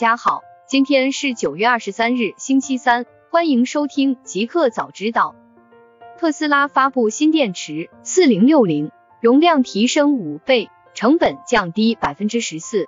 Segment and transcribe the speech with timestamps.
[0.00, 5.36] 大家好，今天是九月二十三日，星期三，欢迎收听极客早知道。
[6.18, 12.86] 特斯拉发布新电池四零六零，容量提升五倍，成本降低百分之十四。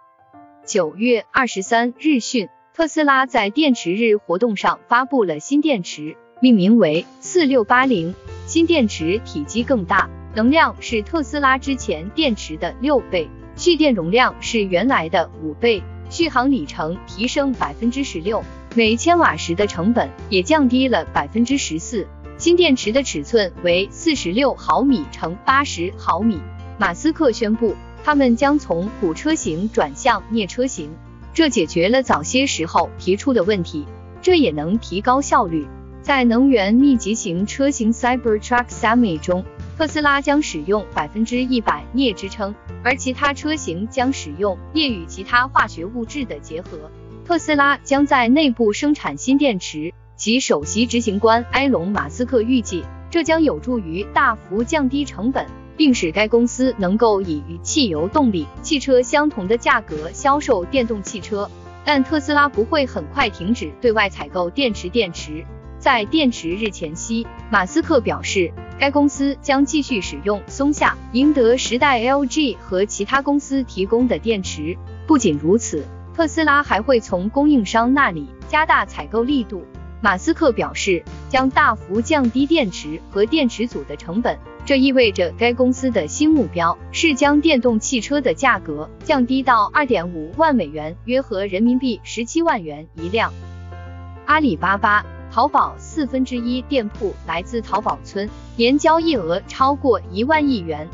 [0.64, 8.14] 九月二十三日讯，特斯拉在电池日活动上发布了新电池，命名为四六八零。
[8.46, 15.82] 新电池体积更大，能量是特斯拉之前电池的六倍，蓄电容量是原来的五倍。
[16.12, 18.44] 续航里程提升百分之十六，
[18.74, 22.06] 每千瓦时的成本也降低了百分之十四。
[22.36, 26.38] 新电池的尺寸为四十六毫米乘八十毫米。
[26.76, 30.90] 马斯克宣布，他们将从古车型转向镍车型，
[31.32, 33.86] 这解决了早些时候提出的问题，
[34.20, 35.66] 这也能提高效率。
[36.02, 39.42] 在能源密集型车型 Cybertruck Semi 中，
[39.78, 42.54] 特斯拉将使用百分之一百镍支撑。
[42.82, 46.90] 而其他车型将使用镍与其他化学物质的结合。
[47.24, 49.92] 特斯拉将在内部生产新电池。
[50.14, 61.50] 其首席执行官埃隆·马斯克预计，这将有助于大幅降低成本，并使该公司能够以与汽油动力汽车相同的价格销售电动汽车。
[61.84, 64.88] 但特斯拉不会很快停止对外采购电池。
[64.88, 65.44] 电池
[65.82, 68.52] 在电池日前夕，马斯克表示。
[68.78, 74.76] 该公司将继续使用松下、赢得时代、LG 和其他公司提供的电池。
[75.06, 79.64] 不仅如此，特斯拉还会从供应商那里加大采购力度。
[80.00, 84.38] 马斯克表示，将大幅降低电池和电池组的成本。
[84.64, 93.32] 这意味着该公司的新目标是将电动汽车的价格降低到二点五万美元，约合人民币十七万元一辆。
[94.26, 95.04] 阿里巴巴。
[95.32, 100.86] 淘宝四分之一店铺来自淘宝村，年交易额超过一万亿元。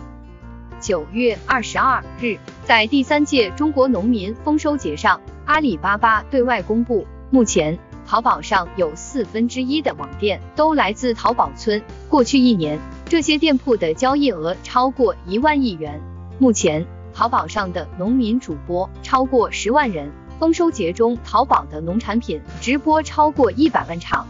[0.81, 11.83] 九月二十二日，在第三届中国农民丰收节上，阿里巴巴对外公布，目前淘宝上有四分之一的网店都来自淘宝村。
[12.09, 16.01] 过去一年，这些店铺的交易额超过一万亿元。
[16.39, 20.09] 目前，淘宝上的农民主播超过十万人。
[20.39, 24.25] 丰收节中，淘宝的农产品直播超过一百万场。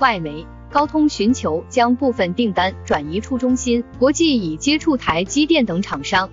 [0.00, 6.28] 外媒，高通寻求将部分订单转移出中芯国际，已接触台积电等厂商。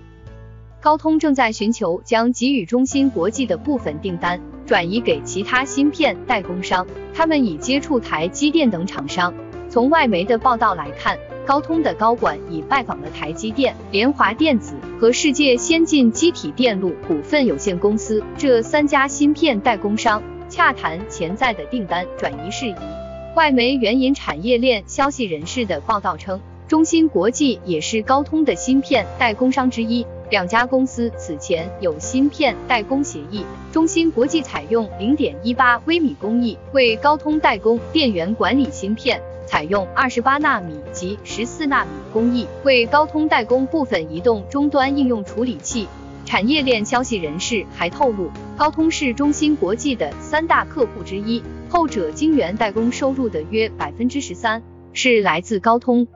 [0.80, 9.32] 高通正在寻求将给予中芯国际的部分订单转移给其他芯片代工商，他们已接触台积电等厂商。
[9.68, 11.18] 从外媒的报道来看。
[11.46, 22.99] 高通的高管已拜访了台积电、联华电子和世界先进机体电路股份有限公司这三家芯片代工商，洽谈潜在的订单转移事宜。
[23.36, 33.44] 外媒援引产业链消息人士的报道称，中芯国际也是高通的芯片代工商之一，两家公司此前有芯片代工协议。
[33.70, 39.20] 中芯国际采用零点一八微米工艺为高通代工电源管理芯片。
[39.46, 45.88] 采用二十八纳米及十四纳米工艺，为高通代工部分移动终端应用处理器。
[46.30, 56.06] 产业链消息人士还透露，高通是中芯国际的三大客户之一，后者晶圆代工收入的约百分之十三是来自高通。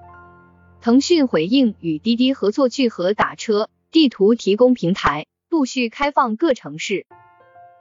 [0.80, 7.06] 腾讯回应与滴滴合作聚合打车地图提供平台，陆续开放各城市。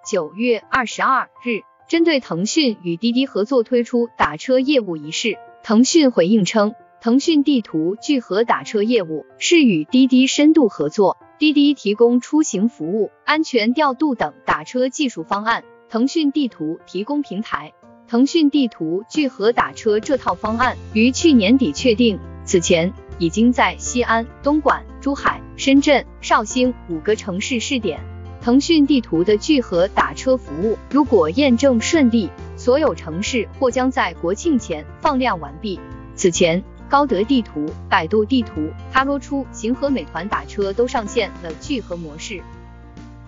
[0.03, 1.61] 九月二十二日。
[1.88, 17.73] 针对腾讯与滴滴合作推出打车业务一事，腾讯回应称，腾讯地图聚合打车业务是与滴滴深度合作，滴滴提供出行服务、安全调度等打车技术方案，腾讯地图提供平台。
[18.07, 27.99] 腾讯地图聚合打车这套方案于去年底确定，此前已经在西安、东莞、珠海、深圳、绍兴五个城市试点。
[28.41, 35.79] 腾讯地图的聚合打车服务，如果验证顺利，所有城市或将在国庆前放量完毕。
[36.16, 42.41] 此前，高德地图、百度地图、哈罗出行和美团打车都上线了聚合模式。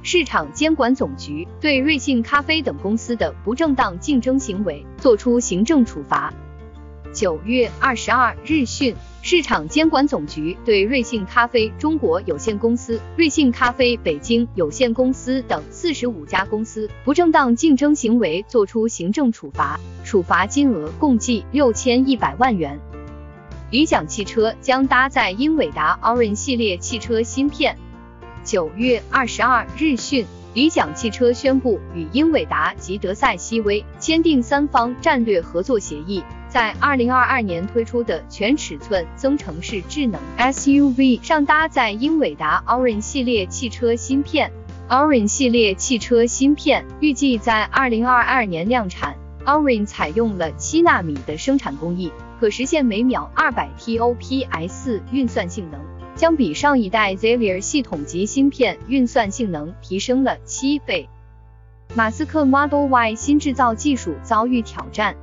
[0.03, 6.33] 市场监管总局对瑞幸咖啡等公司的不正当竞争行为作出行政处罚。
[7.13, 8.95] 九月二十二日讯。
[9.27, 22.79] 市场监管总局对瑞幸咖啡中国有限公司、瑞幸咖啡北京有限公司等四十五家公司不正当竞争行为作出行政处罚，处罚金额共计六千一百万元。
[23.75, 27.77] 理想汽车将搭载英伟达 Orin 系列汽车芯片。
[28.41, 36.23] 九月二十二日讯，理想汽车宣布与英伟达及德赛西威签订三方战略合作协议。
[36.47, 44.53] 在二零二二年推出的全尺寸增程式智能 SUV 上搭载英伟达 Orin 系列汽车芯片。
[44.87, 49.17] Orin 系列汽车芯片，预计在2022年量产。
[49.45, 55.79] Orin 采用了七纳米的生产工艺，可实现每秒200 TOPS 运算性能，
[56.15, 61.09] 将比上一代 Xavier 系统级芯片运算性能提升了七倍。
[61.93, 65.15] 马斯克 Model Y 新制造技术遭遇挑战。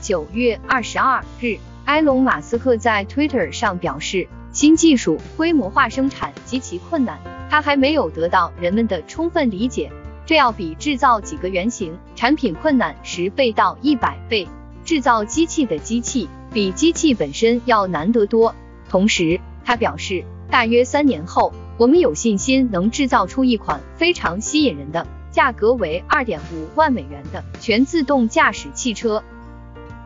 [0.00, 1.56] 九月二十二日，
[1.86, 7.18] 埃隆·马斯克在 Twitter 上表示，新技术规模化生产极其困难。
[7.50, 9.90] 它还没有得到人们的充分理解，
[10.26, 14.46] 这要比制造几个原型产品困难十倍到一百倍。
[14.88, 18.54] 制造机器的机器比机器本身要难得多。
[18.88, 29.22] 同时，他表示，大约三年后，我们有信心能制造出一款非常吸引人的、价格为二点五万美元的全自动驾驶汽车。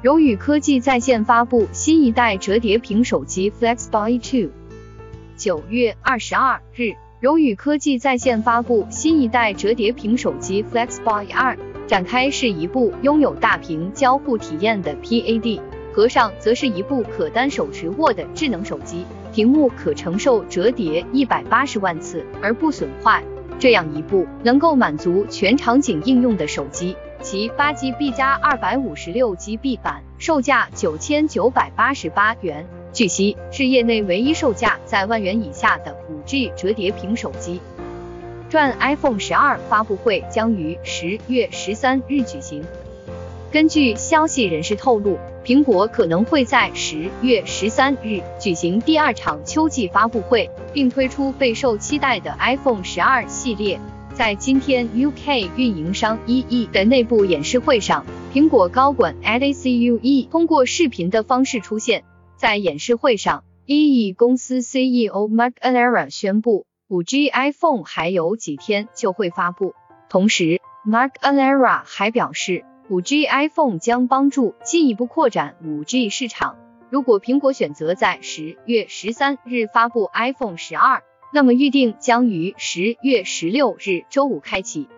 [0.02, 4.50] 荣宇科技在线发布新一代折叠屏手机 FlexBoy 2。
[5.37, 6.94] 九月二十二日。
[7.20, 11.56] 荣宇科技在线发布新一代折叠屏手机 FlexBoy 2，
[11.87, 15.61] 展开是一部拥有大屏交互体验的 PAD，
[15.93, 23.23] 合上则是一部可单手持握的智能手机，屏幕可承受折叠一百八十万次而不损坏。
[23.58, 32.67] 这样一部能够满足全场景应用的手机，其八 GB 加二百五十六 GB 版售价九千九百八十八元。
[32.93, 37.61] 据悉，是业内唯一售价在万元以下的 5G 折叠屏手机。
[38.53, 42.63] 传 iPhone 十二发布会将于十月十三日举行。
[43.51, 53.81] 根据消息人士透露，苹果可能会在十月十三日举行第二场秋季发布会，并推出备受期待的 iPhone 十二系列。
[54.13, 58.05] 在今天 UK 运营商 EE 的内部演示会上，
[58.35, 62.05] 苹果高管 Alex 通过视频的方式出现。
[62.37, 69.75] 在演示会上，EE 公司 CEO Mark Alera 宣布，5G iPhone 还有几天就会发布。
[70.11, 76.59] 同时，Mark Alera 还表示，5G iPhone 将帮助进一步扩展 5G 市场。
[76.91, 81.03] 如果苹果选择在十月十三日发布 iPhone 十二，
[81.33, 84.91] 那么预定将于十月十六日周五开启。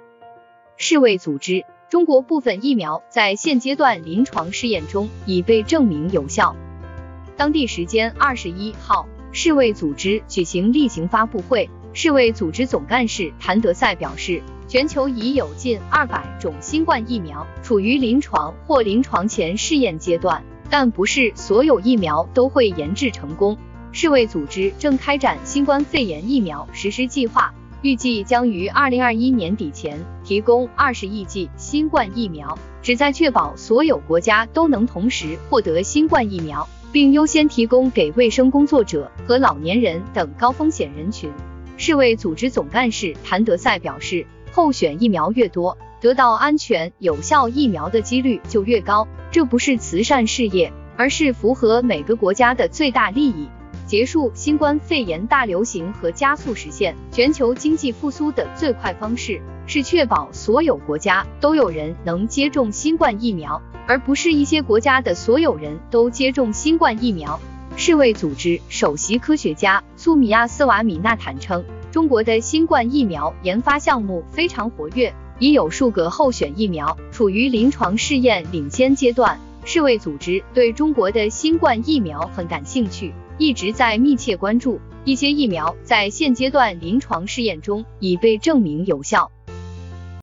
[0.76, 6.56] 世卫组织，中国部分疫苗在现阶段临床试验中已被证明有效。
[7.36, 11.70] 当地时间二十一号，世卫组织举行例行发布会。
[11.96, 23.56] 世卫组织总干事谭德赛表示，全球已有近二百种新冠疫苗处于临床或临床前试验阶段，但不是所有疫苗都会研制成功。
[23.92, 36.68] 世卫组织正开展新冠肺炎疫苗实施计划，预计将于二零二一年底前提供二十亿剂新冠疫苗，旨在确保所有国家都能同时获得新冠疫苗。
[36.90, 41.28] 并优先提供给卫生工作者和老年人等高风险人群。
[41.76, 49.08] 世卫组织总干事谭德赛表示，候选疫苗越多，得到安全有效疫苗的几率就越高。
[49.30, 53.48] 这不是慈善事业，而是符合每个国家的最大利益。
[53.86, 63.60] 结束新冠肺炎大流行和加速实现全球经济复苏的最快方式，是确保所有国家都有人能接种新冠疫苗。
[63.86, 67.38] 而不是一些国家的所有人都接种新冠疫苗。
[67.76, 79.38] 世卫组织首席科学家苏米亚斯瓦米纳坦称，中国的新冠疫苗研发项目非常活跃，已有数个候选疫苗处于临床试验领先阶段。
[79.64, 84.78] 世卫组织对中国的新冠疫苗很感兴趣，一直在密切关注。
[85.04, 89.32] 一些疫苗在现阶段临床试验中已被证明有效。